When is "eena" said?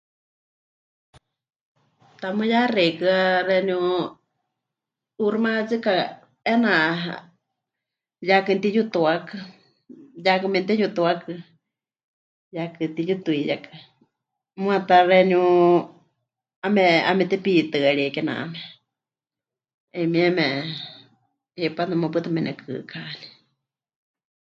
6.47-6.71